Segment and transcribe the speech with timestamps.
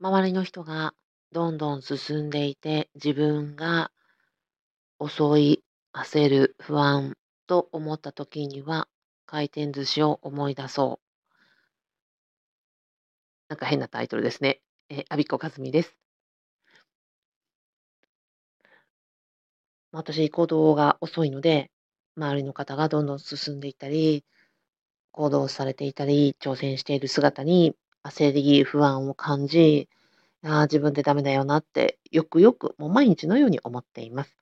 [0.00, 0.94] 周りの人が
[1.32, 3.90] どんどん進んでいて、自分が
[4.98, 5.62] 遅い、
[5.94, 8.88] 焦る、不安と思った時には、
[9.24, 11.06] 回転寿司を思い出そう。
[13.48, 14.60] なんか変なタイトルですね。
[14.90, 15.96] え、アビコカズミです。
[19.92, 21.70] 私、行動が遅いので、
[22.16, 24.24] 周りの方がどんどん進んでいったり、
[25.12, 27.74] 行動されていたり、挑戦している姿に
[28.06, 29.88] 焦り、不安を感じ、
[30.44, 34.36] ああ、自分でダメだよなって、よくよく、もう毎日のように思っています。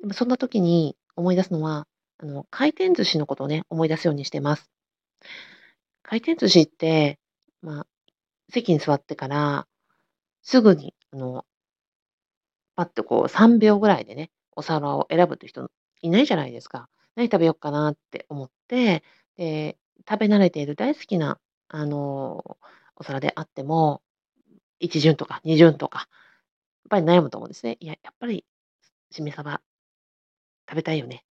[0.00, 1.86] でもそんな時に思い出すのは、
[2.18, 4.70] あの、回転寿司のことをね、思い出すようにしてます。
[6.02, 7.18] 回転寿司って、
[7.62, 7.86] まあ、
[8.50, 9.66] 席に座ってから、
[10.42, 11.44] すぐに、あの、
[12.76, 15.70] パッとこう3秒ぐらいでね、お皿を選ぶって人
[16.02, 16.88] いないじゃないですか。
[17.16, 19.02] 何食べようかなって思って、
[19.36, 19.76] で、
[20.08, 22.58] 食べ慣れている大好きな、あの、
[22.96, 24.02] お皿であっても、
[24.80, 26.08] 1巡とか2巡とか、やっ
[26.90, 27.76] ぱり悩むと思うんですね。
[27.80, 28.44] いや、やっぱり、
[29.10, 29.60] しめ鯖
[30.68, 31.24] 食べたいよね。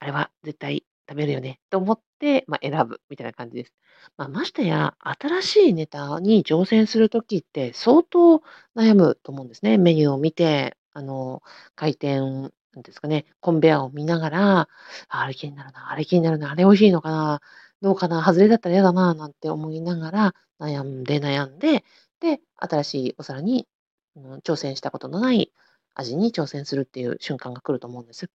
[0.00, 3.72] あれは絶対食べるよねと思って、まあ、選ぶみたいな感じです。
[4.16, 8.42] まあ、ましてや、新しいネタに挑戦するときって相当
[8.76, 9.76] 悩むと思うんですね。
[9.78, 11.42] メニューを見て、あの、
[11.74, 14.68] 回転なんですかね、コンベアを見ながら、
[15.08, 17.40] あれ気になるな、あれ気になるな、あれ美味しいのかな、
[17.82, 21.84] どうかな、外れだったら嫌だな、なんて思いながら、悩んで悩んで、
[22.20, 23.66] で、新しいお皿に、
[24.16, 25.52] うん、挑戦したことのない
[25.94, 28.30] 味に挑戦するっていう瞬間が来ると思うんです。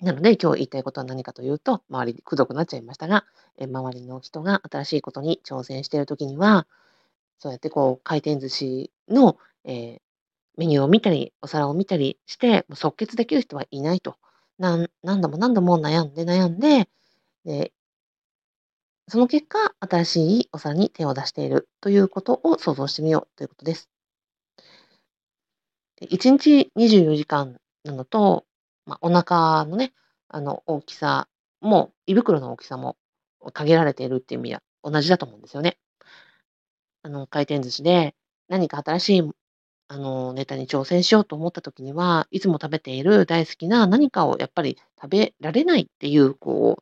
[0.00, 3.24] なので、今日言いたいことは何かというと、周りくどくなっちゃいましたが、
[3.56, 6.66] え周りの人が新しいことに挑戦しているときには、
[7.38, 10.00] そうやってこう回転寿司の、えー、
[10.56, 14.16] メニューを見たり、お皿を見たりして、即決できる人はいないと。
[14.58, 16.88] 何何度も何度も悩んで悩んで、
[17.44, 17.72] で
[19.08, 23.90] その結果、新しいお皿に手を出しているということを想像してみようということです。
[26.00, 28.46] 1日24時間なのと、
[28.86, 29.92] まあ、お腹のね、
[30.28, 31.28] あの、大きさ
[31.60, 32.96] も、胃袋の大きさも
[33.52, 35.78] 限られているっていう意味は同じだと思うんですよね。
[37.02, 38.14] あの、回転寿司で
[38.48, 39.30] 何か新しい、
[39.92, 46.78] あの、ネタに挑戦しようと思った時には、いつも食べている大好きな何かをやっぱり食べられないっていう、こ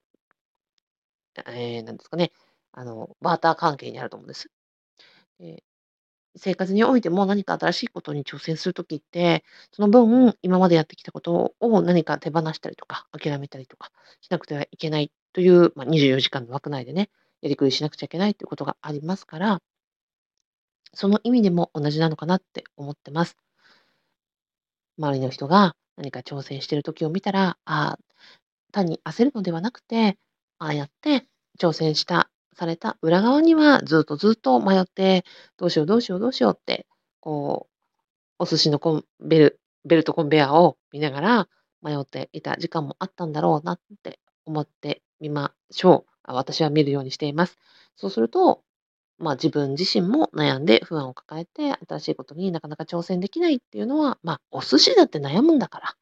[1.37, 2.31] う、えー、なんですかね、
[2.71, 4.49] あの、バーター関係にあると思うんです。
[5.41, 5.65] で
[6.37, 13.91] 生活においても何か新しいことに挑戦するときって、その分、今までやってきたことを何か手放したりとか、諦めたりとか
[14.21, 17.11] しなくてはいけないという、まあ、24時間の枠内でね、
[17.41, 19.61] やりくりしなくちゃいけないということがありますから、
[20.95, 23.37] その意味でも同じなのかなって思ってます。
[24.99, 27.99] 周りの人が何か挑戦している時を見たら、ああ、
[28.73, 30.19] 単に焦るのではなくて、
[30.59, 31.27] ああやって
[31.59, 35.25] 挑戦したされた裏側にはずっとずっと迷って、
[35.57, 36.87] どうしようどうしようどうしようって、
[37.21, 37.75] こう、
[38.39, 41.49] お寿司のコンベルベルトコンベアを見ながら
[41.83, 46.33] 迷っていた時間もあったんだろうなって思ってみましょう。
[46.33, 47.59] 私は見るようにしています。
[47.97, 48.63] そうすると、
[49.21, 55.97] まあ、自分自身も悩んで不安を抱えて、新しいことになかなか挑戦できないっていうのは、まあ、お寿司だって悩むんだか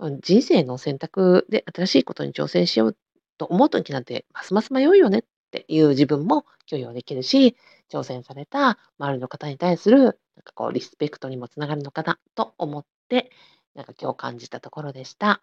[0.00, 2.96] ら、人生の選択で新しいことに挑戦しよう
[3.38, 7.56] と思う時なんて、ますます迷うよねっていう自分も許容できるし、
[7.90, 10.12] 挑戦された周りの方に対する、なん
[10.44, 13.30] かこう、リスペクトにもつながるのかなと思って、
[13.74, 15.42] なんか今日感じたところでした。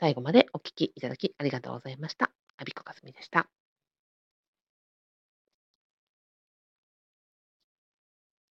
[0.00, 2.30] 最後までお聴きいただきありがとうございました。
[2.56, 3.47] アビコカスミでした。